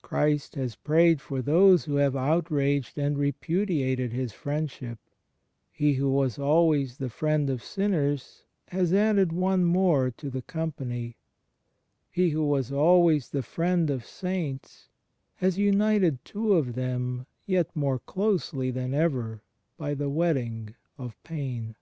[0.00, 4.98] Christ has prayed for those who have outraged and repudiated His Friendship:
[5.70, 11.18] He who was always the Friend of Sinners has added one more to the company:
[12.10, 14.88] He who was always the Friend of Saints
[15.34, 19.42] has united two of them yet more closely than ever
[19.76, 21.76] by the wedding of Pain.